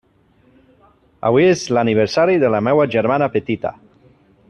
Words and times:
Avui 1.29 1.47
és 1.49 1.63
l'aniversari 1.79 2.41
de 2.45 2.51
la 2.57 2.63
meva 2.71 2.89
germana 2.97 3.33
petita. 3.37 3.77